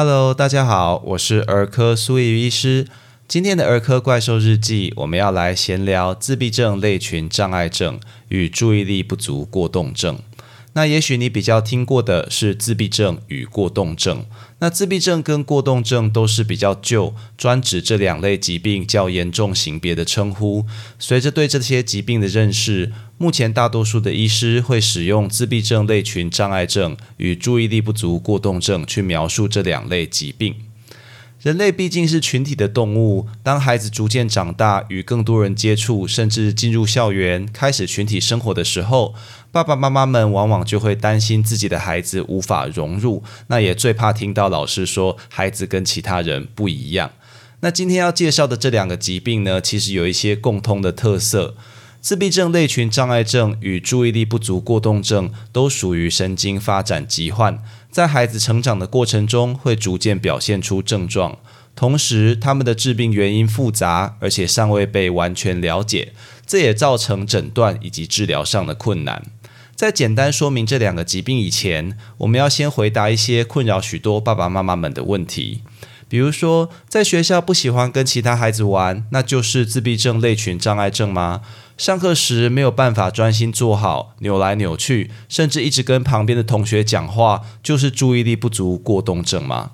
[0.00, 2.86] Hello，大家好，我是儿科苏怡医师。
[3.26, 10.20] 今天的儿科怪兽日记，我们要来闲聊自闭症类群障碍症与注意力不足过动症。
[10.74, 14.24] 那也许你比较听过的是自闭症与过动症。
[14.60, 20.64] 那自闭症跟过动症都是比较旧，专指这两类疾病较严重型别的称呼。
[21.00, 30.54] 随着对这些疾病的认识，目前大多数的医师会使用自闭症类群障碍症与注意力不足过动症去描述这两类疾病。
[31.42, 39.14] 人类毕竟是群体的动物，当孩子逐渐长大，与更多人接触，甚至进入校园，开始群体生活的时候，
[39.50, 47.10] 爸爸妈妈们往往就会担心自己的孩子无法融入，那也最怕听到老师说孩子跟其他人不一样。
[47.60, 51.56] 那今天要介绍的这两个疾病呢，其实有一些共通的特色。
[52.00, 61.38] 自闭症类群障碍症与注意力不足过动症都属于神经发展疾患，在孩子成长的过程中会逐渐表现出症状。
[61.74, 66.12] 同时，他们的致病原因复杂，而且尚未被完全了解，
[66.46, 69.22] 这也造成诊断以及治疗上的困难。
[69.76, 75.62] 在简单说明这两个疾病以前，我们要先回答一些困扰许多爸爸妈妈们的问题。
[76.08, 81.42] 比如说，在学校不喜欢跟其他孩子玩，那就是自闭症类群障碍症吗？
[81.76, 89.72] 上课时没有办法专心坐好，扭来扭去，甚至一直跟旁边的同学讲话，就是注意力不足过动症吗？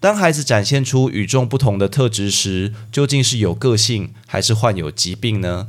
[0.00, 5.68] 当孩子展现出与众不同的特质时，究竟是有个性还是患有疾病呢？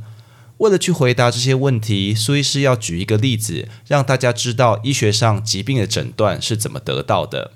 [0.58, 7.52] 为了去回答这些问题，苏医师要举一个例子，让大家知道医学上疾病的诊断是怎么得到的。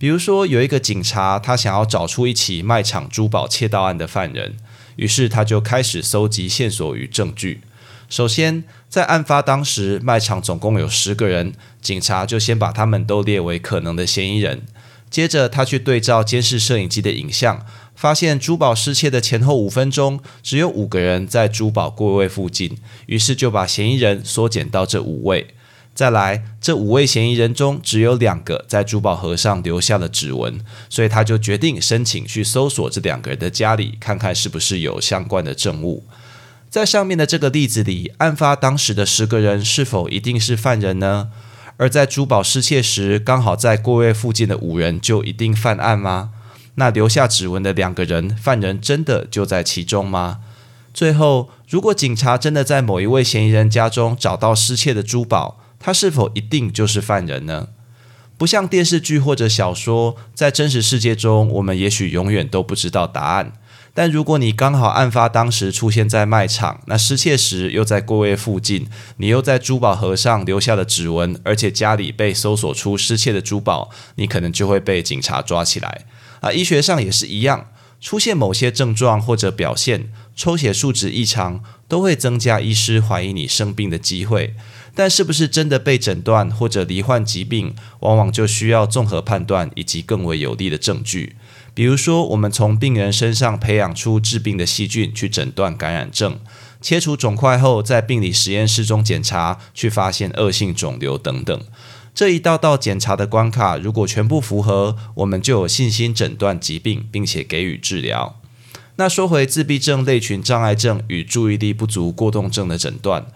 [0.00, 4.56] 比如说，有一个警察，他想要找出一起卖场珠宝窃盗案的犯人，
[4.96, 7.60] 于是他就开始搜集线索与证据。
[8.08, 11.52] 首先，在案发当时，卖场总共有十个人，
[11.82, 14.62] 警察就先把他们都列为可能的嫌疑人。
[15.10, 25.48] 接着，他去对照监视摄影机的影像，发现珠宝失窃的前后五分钟，只有五个人在珠宝柜位附近，于是就把嫌疑人缩减到这五位。
[25.94, 36.04] 再来，这五位嫌疑人中只有两个在珠宝盒上留下了指纹，所以他就决定申请去搜索这两个人的家里，看看是不是有相关的证物。
[36.70, 41.30] 在上面的这个例子里，案发当时的十个人是否一定是犯人呢？
[41.76, 46.30] 而在珠宝失窃时，刚好在柜位附近的五人就一定犯案吗？
[46.76, 50.38] 那留下指纹的两个人，犯人真的就在其中吗？
[50.94, 57.70] 最后，如果警察真的在某一位嫌疑人家中找到失窃的珠宝，他是否一定就是犯人呢？
[58.36, 63.52] 不像电视剧或者小说，在真实世界中，我们也许永远都不知道答案。
[63.92, 68.86] 但如果你刚好案发当时出现在卖场，那失窃时又在柜位附近，
[69.16, 76.04] 你又在珠宝盒上留下了指纹，而且家里被搜索出失窃的珠宝，你可能就会被警察抓起来。
[76.40, 77.66] 啊，医学上也是一样，
[78.00, 84.54] 出现某些症状或者表现，抽血数值异常，都会增加医师怀疑你生病的机会。
[84.94, 91.36] 但是不是真的被诊断或者罹患疾病，往往就需要综合判断以及更为有力的证据。
[91.72, 96.38] 比如说，我们从病人身上培养出致病的细菌去诊断感染症，
[96.80, 101.62] 切除肿块后在病理实验室中检查，去发现恶性肿瘤等等。
[102.12, 108.40] 这一道道检查的关卡，如果全部符合，我们就有信心诊断疾病，并且给予治疗。
[108.96, 113.26] 那说回自闭症类群障碍症与注意力不足过动症的诊断。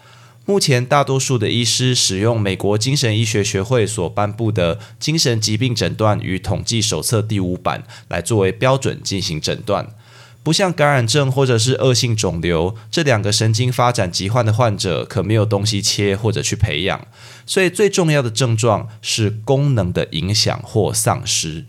[0.47, 9.87] 目前，大多数的医师使用美国精神医学学会所颁布的《精神疾病诊断与统计手册》第五版来作为标准进行诊断。
[10.43, 17.07] 不像感染症或者是恶性肿瘤这两个神经发展疾患的患者，可没有东西切或者去培养，
[17.47, 21.65] 所以最重要的症状是功能的影响或丧失。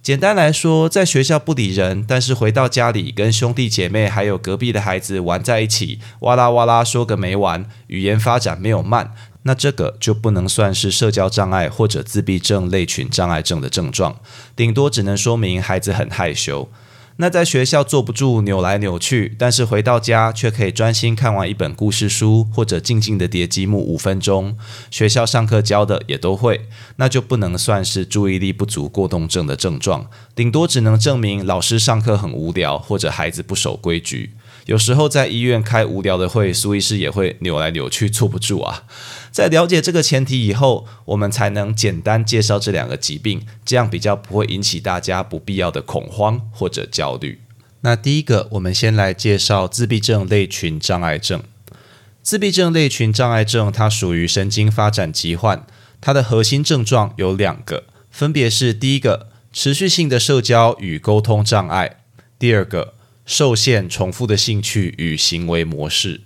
[0.00, 9.12] 简单来说，在学校不理人，但是回到家里跟兄弟姐妹还有隔壁的孩子玩在一起，哇啦哇啦说个没完，语言发展没有慢，
[9.42, 14.18] 那这个就不能算是社交障碍或者自闭症类群障碍症的症状，
[14.56, 16.70] 顶多只能说明孩子很害羞。
[17.20, 24.56] 那在学校坐不住，扭来扭去，但是回到家却可以专心看完一本故事书，或者静静的叠积木五分钟。
[24.88, 34.34] 学校上课教的也都会，那就不能算是注意力不足过动症的症状，顶多只能证明老师上课很无聊，或者孩子不守规矩。
[34.68, 38.84] 有时候在医院开无聊的会，苏医师也会扭来扭去，坐不住啊。
[39.30, 47.40] 在了解这个前提以后，我们才能简单介绍这两个疾病，这样比较不会引起大家不必要的恐慌或者焦虑。
[47.80, 51.42] 那第一个，我们先来介绍自闭症类群障碍症。
[52.22, 55.64] 自闭症类群障碍症它属于神经发展疾患，
[55.98, 62.02] 它的核心症状有两个，分别是第一个，持续性的社交与沟通障碍；
[62.38, 62.92] 第二个，
[63.28, 66.22] 受限重复的兴趣与行为模式。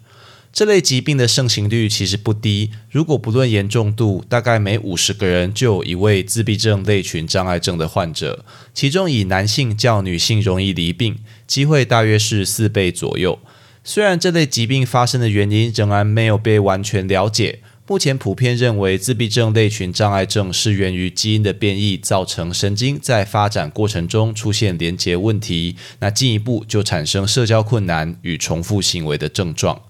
[0.52, 11.18] 这类疾病的盛行率其实不低，如果不论严重度，大概每五十个人就有一位自闭症类群障碍症的患者，其中以男性较女性容易离病，
[11.48, 13.40] 机会大约是四倍左右。
[13.82, 17.58] 虽然这类疾病发生的原因仍然没有被完全了解，
[17.88, 29.82] 目前普遍认为自闭症类群障碍症是源于基因的变异，造成神经在发展过程中出现连结问题，那进一步就产生社交困难与重复行为的症状。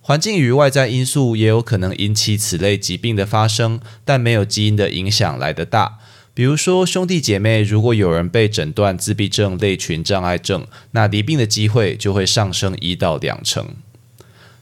[0.00, 5.98] 环境与外在因素也有可能引起此类疾病的发生，但没有基因的影响来得大。
[6.34, 13.68] 比如说，兄弟姐妹如果有人被诊断自闭症类群障碍症，那离病的机会就会上升一到两成。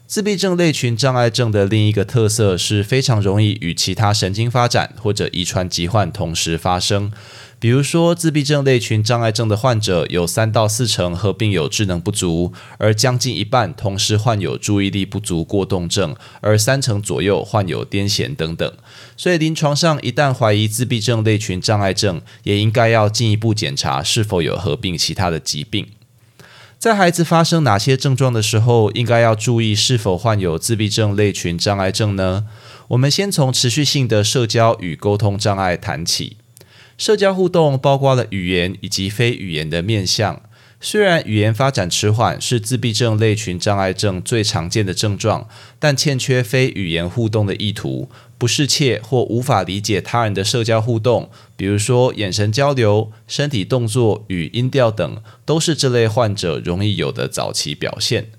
[0.07, 7.11] 自闭症类群障碍症的另一个特色是非常容易与其他神经发展或者遗传疾患同时发生。
[7.59, 18.71] 比如说，自闭症类群障碍症的患者有三到四成合并有智能不足，而将近一半同时患有注意力不足过动症，而三成左右患有癫痫等等。
[19.17, 25.87] 所以，临床上一旦怀疑自闭症类群障碍症，也应该要进一步检查是否有合并其他的疾病。
[26.79, 32.45] 在孩子发生哪些症状的时候，应该要注意是否患有自闭症类群障碍症呢？
[32.89, 36.37] 我们先从持续性的社交与沟通障碍谈起。
[36.95, 40.41] 社交互动包括了语言以及非语言的面向。
[40.79, 45.47] 虽然语言发展迟缓是自闭症类群障碍症最常见的症状，
[45.79, 58.31] 但欠缺非语言互动的意图、不适切或无法理解他人的社交互动，比如说眼神交流、身体动作与音调等，都是这类患者容易有的早期表现。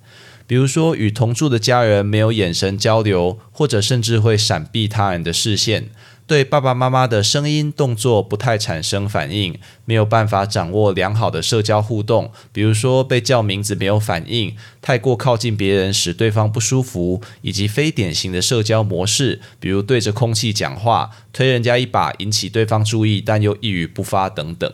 [0.46, 5.90] 比如说，与同住的家人没有眼神交流，或者甚至会闪避他人的视线。
[6.28, 24.70] 对爸爸妈妈的声音、动作不太产生反应，没有办法掌握良好的社交互动，比如说被叫名字没有反应，太过靠近别人使对方不舒服，以及非典型的社交模式，比如对着空气讲话、推人家一把引起对方注意，但又一语不发等等。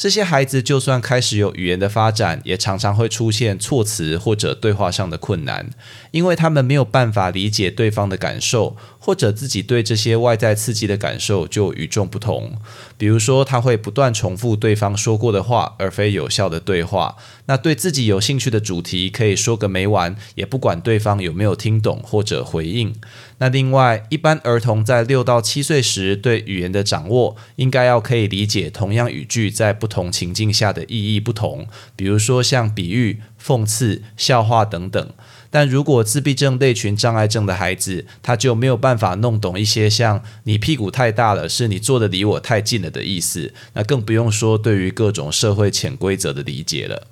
[0.00, 5.68] 这些孩子就算开始有语言的发展，也常常会出现措辞或者对话上的困难，
[6.10, 8.78] 因为他们没有办法理解对方的感受。
[9.02, 12.52] 或者自己对这些外在刺激的感受就与众不同，
[12.98, 17.16] 比如说他会不断重复对方说过的话，而非有效的对话。
[17.46, 22.94] 那对自己有兴趣的主题可以说个没完，也不管对方有没有听懂或者回应。
[23.42, 31.66] 那另外，一般儿童在六到七岁时对语言的掌握，应该要可以理解同样语句在不同情境下的意义不同，
[31.96, 35.10] 比如说像比喻、讽刺、笑话等等。
[35.48, 47.08] 但如果自闭症类群障碍症的孩子，他就没有办法弄懂一些像“你屁股太大了”是你坐的离我太近了的意思，那更不用说对于各种社会潜规则的理解了。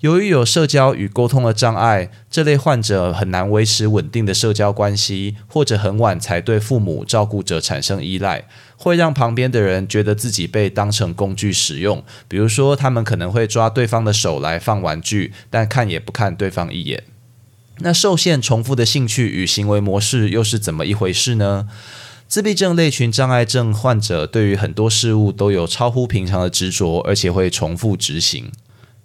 [0.00, 8.44] 由于有社交与沟通的障碍，这类患者很难维持稳定的社交关系，或者很晚才对父母照顾者产生依赖，
[8.78, 12.02] 会让旁边的人觉得自己被当成工具使用。
[12.26, 17.02] 比如说，他们可能会抓对方的手来放玩具，但看也不看对方一眼。
[17.80, 21.68] 那受限重复的兴趣与行为模式又是怎么一回事呢？
[22.26, 28.50] 自闭症类群障碍症患者对于很多事物都有超乎平常的执着，而且会重复执行。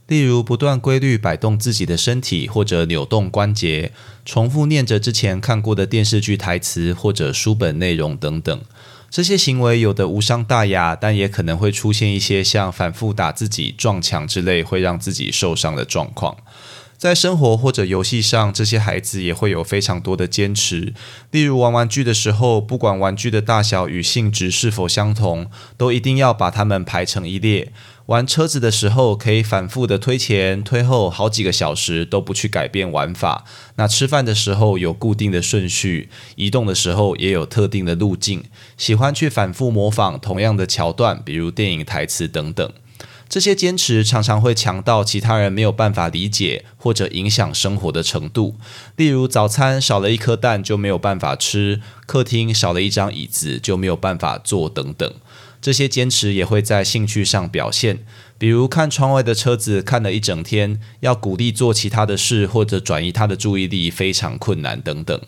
[0.08, 3.92] 例如，不断规律摆动自己的身体，或者扭动关节，
[4.24, 8.62] 重复念着之前看过的电视剧台词或者书本内容等等。
[9.10, 16.38] 这些行为有的无伤大雅，但也可能会出现一些像反复打自己、撞墙之类会让自己受伤的状况。
[16.98, 20.94] 在生活或者游戏上，这些孩子也会有非常多的坚持。
[21.32, 27.72] 例如玩玩具的时候，不管玩具的大小与性质是否相同，都一定要把它们排成一列。
[28.08, 33.46] 玩车子的时候，可以反复的推前推后好几个小时，都不去改变玩法。
[33.78, 38.44] 那吃饭的时候有固定的顺序，移动的时候也有特定的路径。
[38.78, 42.72] 喜欢去反复模仿同样的桥段，比如电影台词等等。
[43.28, 48.56] 这些坚持常常会强到其他人没有办法理解或者影响生活的程度。
[48.96, 55.12] 例如，早餐少了一颗蛋就没有办法吃，客厅少了一张椅子就没有办法坐等等。
[55.66, 58.06] 这些坚持也会在兴趣上表现，
[58.38, 65.20] 比如看窗外的车子看了一整天，要鼓励做其他的事或者转移他的注意力非常困难等等。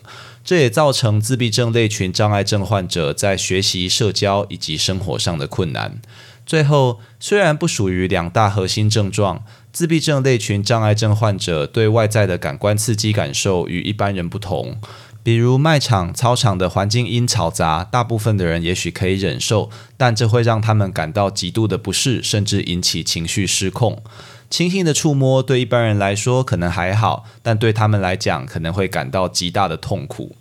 [0.44, 6.00] 这也造成自闭症类群障碍症患者在学习、社交以及生活上的困难。
[6.46, 14.80] 最后，虽然不属于两大核心症状，自闭症类群障碍症患者对外在的感官刺激感受与一般人不同。
[15.28, 19.68] 比如卖场、操场的环境音嘈杂，大部分的人也许可以忍受，
[19.98, 24.02] 但这会让他们感到极度的不适，甚至引起情绪失控。
[24.48, 30.34] 轻轻的触摸对一般人来说可能还好，但对他们来讲可能会感到极大的痛苦。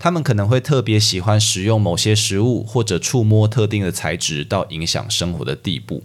[0.00, 6.02] 他们可能会特别喜欢使用某些食物或者触摸特定的材质，到影响生活的地步。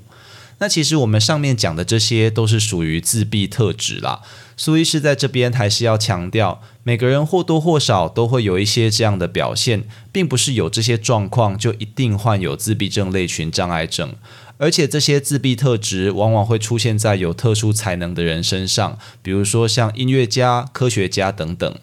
[0.59, 4.21] 那其实我们上面讲的这些都是属于自闭特质啦。
[4.55, 14.15] 苏医师在这边还是要强调，每个人或多或少都会有一些这样的表现，并不是有这些状况就一定患有自闭症类群障碍症。
[14.59, 21.77] 而且这些自闭特质往往会出现在有特殊才能的人身上，比如说像音乐家、科学家等等。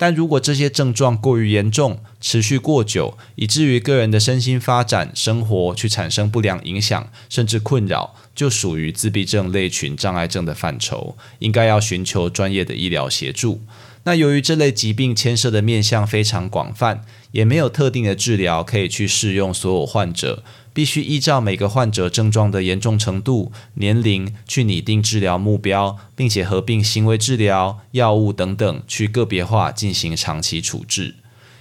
[0.00, 13.60] 但如果这些症状过于严重，持续过久，以至于个人的身心发展、生活去产生不良影响，甚至困扰，就属于自闭症类群障碍症的范畴，应该要寻求专业的医疗协助。
[14.04, 17.02] 那由于这类疾病牵涉的面向非常广泛，
[17.32, 20.42] 也没有特定的治疗可以去适用所有患者。
[20.72, 31.16] 必须依照每个患者症状的严重程度、年龄去拟定治疗目标，并且合并行为治疗、药物等等，去个别化进行长期处置。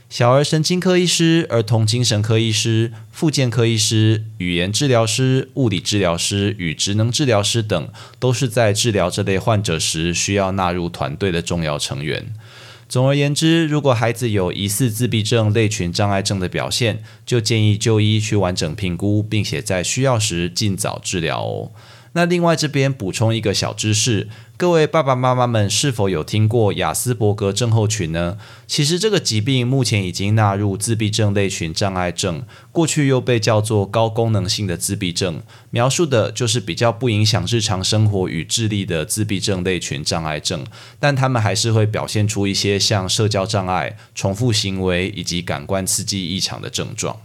[0.09, 12.33] 小儿神经科医师、儿童精神科医师、复健科医师、语言治疗师、物理治疗师与职能治疗师等，都是在治疗这类患者时需要纳入团队的重要成员。
[12.89, 21.71] 总而言之，如果孩子有疑似自闭症类群障碍症的表现，就建议就医去完整评估，并且在需要时尽早治疗哦。
[22.19, 24.27] 那另外这边补充一个小知识。
[24.57, 28.37] 各位爸爸妈妈们是否有听过雅斯伯格症候群呢？
[28.67, 40.65] 其实这个疾病目前已经纳入自闭症类群障碍症，过去又被叫做高功能性的自闭症，描述的就是比较不影响日常生活与智力的自闭症类群障碍症，
[40.99, 47.15] 但他们还是会表现出一些像社交障碍、重复行为以及感官刺激异常的症状。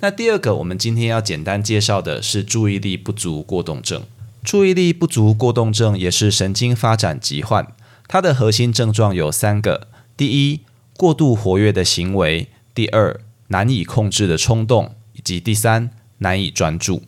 [0.00, 4.04] 那第二个，我们今天要简单介绍的是注意力不足过动症。
[4.44, 7.66] 注意力不足过动症也是神经发展疾患，
[8.06, 10.60] 它的核心症状有三个：第一，
[10.96, 17.02] 过度活跃的行为；第二，难以控制的冲动；以及第三，难以专注。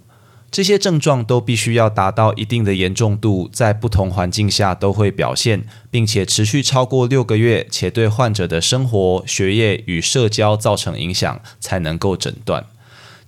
[0.50, 12.66] 这些症状都必须要达到一定的严重度，在不同环境下都会表现，并且持续超过六个月，且对患者的生活、学业与社交造成影响，才能够诊断。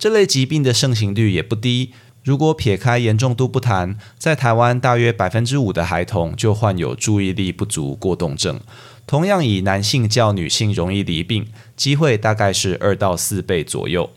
[0.03, 1.93] 这类疾病的盛行率也不低。
[2.25, 8.59] 如果撇开严重度不谈，在台湾大约百分之五的孩童就患有注意力不足过动症，
[9.07, 14.11] 同样以男性较女性容易离病，机会大概是二到四倍左右。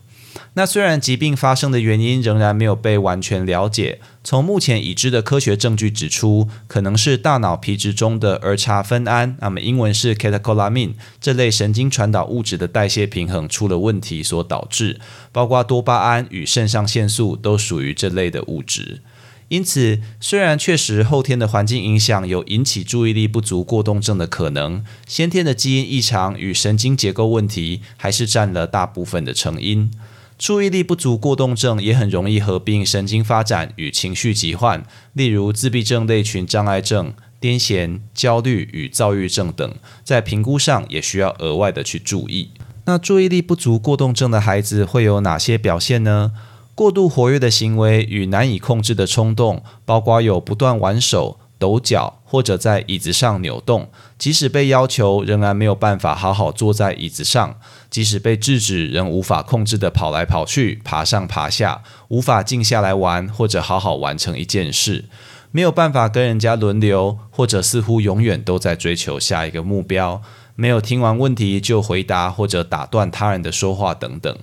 [0.58, 14.98] 那虽然疾病发生的原因仍然没有被完全了解，从目前已知的科学证据指出，可能是大脑皮质中的儿茶酚胺，那么英文是 catecholamine 这类神经传导物质的代谢平衡出了问题所导致，
[15.30, 19.02] 包括多巴胺与肾上腺素都属于这类的物质。
[19.48, 29.90] 因此，虽然确实后天的环境影响有引起注意力不足过动症的可能，先天的基因异常与神经结构问题还是占了大部分的成因。
[30.38, 39.74] 注意力不足过动症也很容易合并神经发展与情绪疾患，例如自闭症类群障碍症、癫痫、焦虑与躁郁症等，
[40.04, 42.50] 在评估上也需要额外的去注意。
[42.84, 46.32] 那注意力不足过动症的孩子会有哪些表现呢？
[46.74, 51.40] 过度活跃的行为与难以控制的冲动，包括有不断玩手。
[51.58, 57.56] 抖脚或者在椅子上扭动，即使被要求，仍然没有办法好好坐在椅子上；
[57.90, 65.04] 即使被制止，仍无法控制的跑来跑去、爬上爬下，无法静下来玩或者好好完成一件事；
[65.50, 70.20] 没有办法跟人家轮流，或者似乎永远都在追求下一个目标；
[70.54, 74.36] 没有听完问题就回答或者打断他人的说话等等。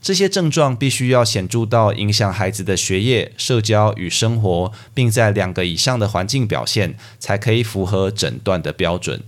[0.00, 9.22] 这些症状必须要显著到影响孩子的学业、社交与生活，并在两个以上的环境表现，才可以符合诊断的标准。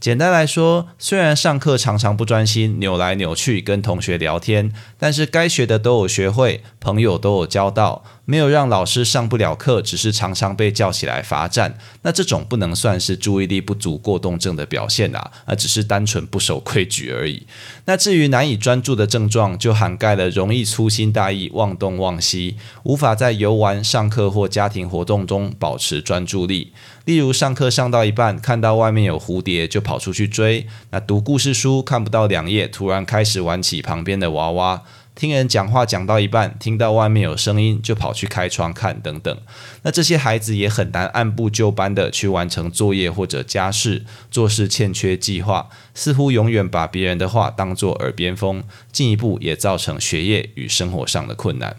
[0.00, 8.04] 简单来说，虽然上课常常不专心，扭来扭去跟同学聊天，但是该学的都有学会，朋友都有交到。
[8.26, 17.46] 没有让老师上不了课，只是常常被叫起来罚站，那这种不能算是注意力不足过动症的表现啊，而只是单纯不守规矩而已。
[17.84, 26.72] 那至于难以专注的症状，就涵盖了容易粗心大意、忘东忘西，无法在游玩、上课或家庭活动中保持专注力。
[27.04, 34.82] 例如上课上到一半，看到外面有蝴蝶就跑出去追；那读故事书看不到两页，突然开始玩起旁边的娃娃。
[35.14, 39.36] 听人讲话讲到一半，听到外面有声音就跑去开窗看等等。
[39.82, 51.76] 那这些孩子也很难按部就班的去完成作业或者家事，做事欠缺计划，似乎永远把别人的话当作耳边风，进一步也造成学业与生活上的困难。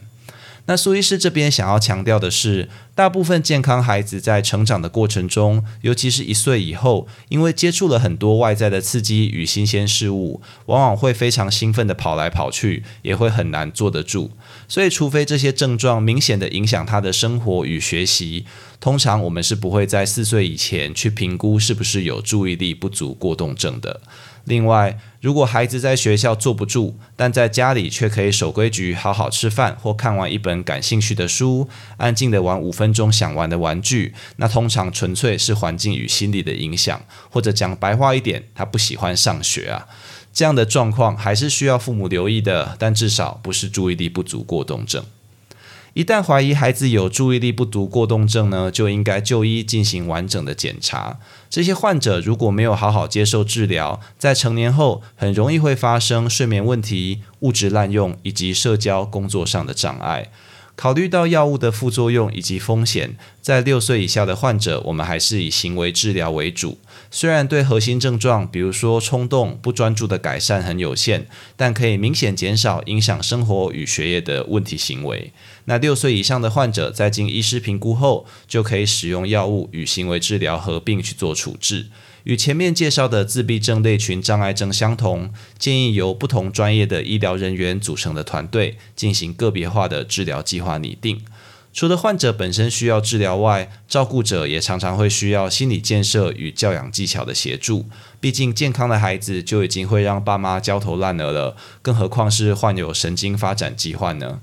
[0.68, 14.32] 那苏医师这边想要强调的是，大部分健康孩子在成长的过程中，尤其是一岁以后，因为接触了很多外在的刺激与新鲜事物，往往会非常兴奋的跑来跑去，也会很难坐得住。
[14.68, 18.46] 所以，除非这些症状明显的影响他的生活与学习，
[18.80, 24.02] 通常我们是不会在四岁以前去评估是不是有注意力不足过动症的。
[24.46, 39.88] 另外，如果孩子在学校坐不住，但在家里却可以守规矩、好好吃饭或看完一本感兴趣的书，安静的玩五分钟想玩的玩具，那通常纯粹是环境与心理的影响，或者讲白话一点，他不喜欢上学啊。
[40.32, 45.04] 这样的状况还是需要父母留意的，但至少不是注意力不足过动症。
[45.96, 51.18] 一旦怀疑孩子有注意力不足过动症呢，就应该就医进行完整的检查。
[51.50, 60.30] 这些患者如果没有好好接受治疗，在成年后很容易会发生睡眠问题、物质滥用以及社交工作上的障碍。
[60.76, 66.78] 考虑到药物的副作用以及风险，在六岁以下的患者，我们还是以行为治疗为主。
[67.10, 75.32] 虽然对核心症状，比如说冲动、不专注的改善很有限，但可以明显减少影响生活与学业的问题行为。
[75.66, 81.88] 那六岁以上的患者，在经医师评估后，就可以使用药物与行为治疗合并去做处置。
[82.24, 91.22] 与前面介绍的自闭症类群障碍症相同，建议由不同专业的医疗人员组成的团队进行个别化的治疗计划拟定。
[91.72, 97.86] 除了患者本身需要治疗外，照顾者也常常会需要心理建设与教养技巧的协助。
[98.22, 104.40] 毕竟健康的孩子就已经会让爸妈焦头烂额了，更何况是患有神经发展疾患呢？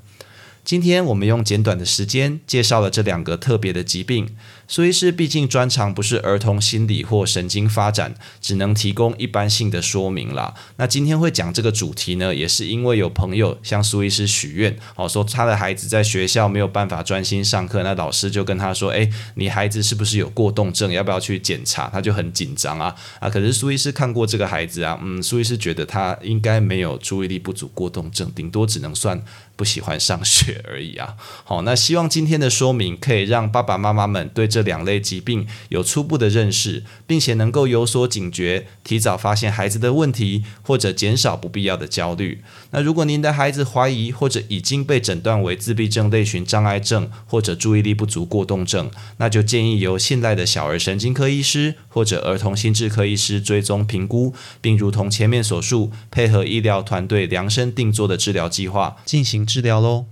[0.65, 4.37] 今天我们用简短的时间介绍了这两个特别的疾病。
[4.73, 10.55] 苏医师毕竟专长不是儿童心理或神经发展，只能提供一般性的说明啦。
[10.77, 20.91] 那今天会讲这个主题呢，也是因为有朋友向苏医师许愿，哦，说他的孩子在学校没有办法专心上课，那老师就跟他说：“诶，你孩子是不是有过动症？
[20.91, 23.29] 要不要去检查？”他就很紧张啊啊！
[23.29, 29.23] 可是苏医师看过这个孩子啊，嗯，苏医师觉得他应该没有注意力不足过动症，顶多只能算
[29.55, 31.15] 不喜欢上学而已啊。
[31.45, 42.43] 好，那希望今天的说明可以让爸爸妈妈们对这两类疾病有初步的认识，并且能够有所警觉，提早发现孩子的问题，或者减少不必要的焦虑。
[42.71, 60.12] 那如果您的孩子怀疑或者已经被诊断为自闭症类群障碍症或者注意力不足过动症，那就建议由信赖的小儿神经科医师或者儿童心智科医师追踪评估，并如同前面所述，配合医疗团队量身定做的治疗计划进行治疗喽。